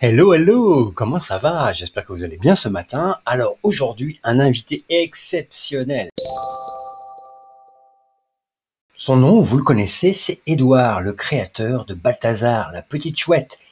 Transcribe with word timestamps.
Hello, 0.00 0.32
hello, 0.32 0.92
comment 0.94 1.18
ça 1.18 1.38
va? 1.38 1.72
J'espère 1.72 2.06
que 2.06 2.12
vous 2.12 2.22
allez 2.22 2.36
bien 2.36 2.54
ce 2.54 2.68
matin. 2.68 3.18
Alors 3.26 3.56
aujourd'hui, 3.64 4.20
un 4.22 4.38
invité 4.38 4.84
exceptionnel. 4.88 6.10
Son 8.94 9.16
nom, 9.16 9.40
vous 9.40 9.56
le 9.56 9.64
connaissez, 9.64 10.12
c'est 10.12 10.40
Édouard, 10.46 11.00
le 11.00 11.14
créateur 11.14 11.84
de 11.84 11.94
Balthazar, 11.94 12.70
la 12.70 12.82
petite 12.82 13.18
chouette. 13.18 13.58